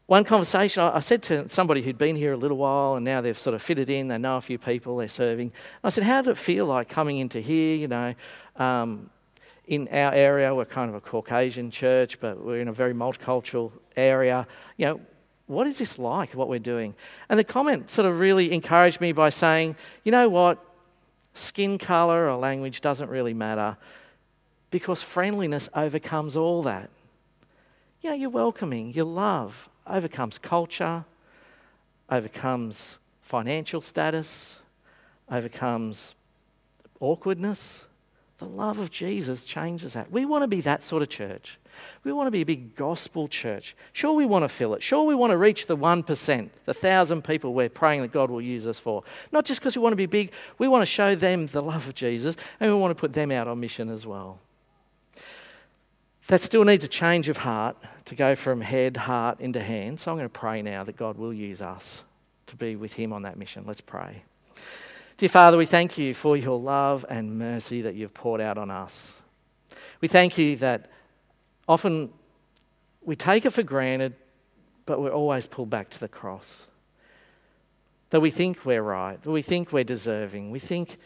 [0.10, 3.38] one conversation, I said to somebody who'd been here a little while and now they've
[3.38, 5.52] sort of fitted in, they know a few people, they're serving.
[5.84, 7.76] I said, How did it feel like coming into here?
[7.76, 8.16] You know,
[8.56, 9.12] um,
[9.68, 13.72] in our area, we're kind of a Caucasian church, but we're in a very multicultural
[13.96, 14.48] area.
[14.78, 15.02] You know,
[15.46, 16.96] what is this like, what we're doing?
[17.30, 20.58] And the comment sort of really encouraged me by saying, You know what?
[21.36, 23.78] Skin colour or language doesn't really matter
[24.72, 26.90] because friendliness overcomes all that.
[28.02, 31.06] You know, you're welcoming, you love, overcomes culture,
[32.10, 34.60] overcomes financial status,
[35.30, 36.16] overcomes
[37.00, 37.86] awkwardness.
[38.40, 40.12] The love of Jesus changes that.
[40.12, 41.60] We want to be that sort of church.
[42.04, 43.76] We want to be a big gospel church.
[43.92, 44.82] Sure, we want to fill it.
[44.82, 48.42] Sure, we want to reach the 1%, the thousand people we're praying that God will
[48.42, 49.04] use us for.
[49.32, 51.88] Not just because we want to be big, we want to show them the love
[51.88, 54.40] of Jesus and we want to put them out on mission as well.
[56.30, 57.76] That still needs a change of heart
[58.06, 60.00] to go from head, heart into hand.
[60.00, 62.04] So I'm going to pray now that God will use us
[62.46, 63.64] to be with Him on that mission.
[63.66, 64.22] Let's pray.
[65.18, 68.70] Dear Father, we thank you for your love and mercy that you've poured out on
[68.70, 69.12] us.
[70.02, 70.92] We thank you that
[71.68, 72.14] often
[73.02, 74.14] we take it for granted,
[74.86, 76.68] but we're always pulled back to the cross.
[78.12, 81.00] That we think we're right, that we think we're deserving, we think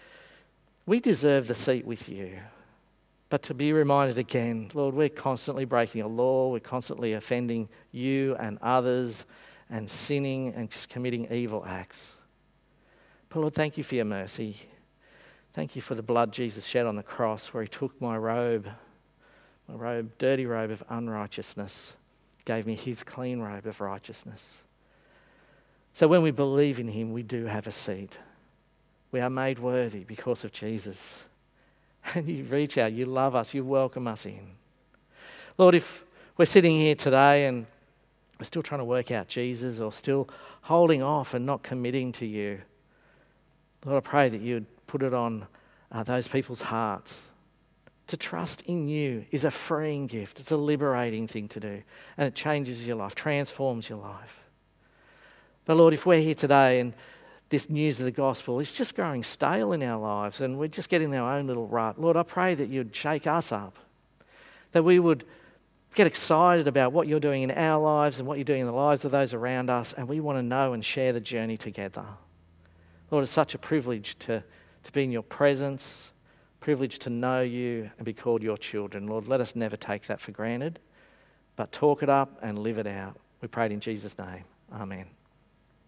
[0.85, 2.39] we deserve the seat with you.
[3.33, 8.35] But to be reminded again, Lord, we're constantly breaking a law, we're constantly offending you
[8.35, 9.25] and others
[9.71, 12.13] and sinning and committing evil acts.
[13.29, 14.57] But Lord, thank you for your mercy.
[15.53, 18.69] Thank you for the blood Jesus shed on the cross where he took my robe,
[19.67, 21.95] my robe, dirty robe of unrighteousness,
[22.45, 24.59] gave me his clean robe of righteousness.
[25.93, 28.19] So when we believe in him, we do have a seat.
[29.11, 31.15] We are made worthy because of Jesus.
[32.15, 34.47] and you reach out, you love us, you welcome us in.
[35.57, 36.03] Lord, if
[36.37, 37.65] we're sitting here today and
[38.39, 40.27] we're still trying to work out Jesus or still
[40.61, 42.61] holding off and not committing to you,
[43.85, 45.45] Lord, I pray that you'd put it on
[45.91, 47.25] uh, those people's hearts
[48.07, 50.39] To trust in you is a freeing gift.
[50.39, 51.81] It's a liberating thing to do.
[52.17, 54.43] And it changes your life, transforms your life.
[55.65, 56.93] But Lord, if we're here today and
[57.53, 60.89] this news of the gospel is just growing stale in our lives and we're just
[60.89, 63.77] getting our own little rut, Lord, I pray that you'd shake us up,
[64.71, 65.23] that we would
[65.93, 68.73] get excited about what you're doing in our lives and what you're doing in the
[68.73, 72.03] lives of those around us, and we want to know and share the journey together.
[73.11, 74.43] Lord, it's such a privilege to,
[74.81, 76.11] to be in your presence,
[76.59, 79.05] privilege to know you and be called your children.
[79.05, 80.79] Lord, let us never take that for granted,
[81.55, 83.15] but talk it up and live it out.
[83.41, 84.43] We pray it in Jesus' name.
[84.73, 85.05] Amen.